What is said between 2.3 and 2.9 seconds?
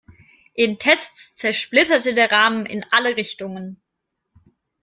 Rahmen in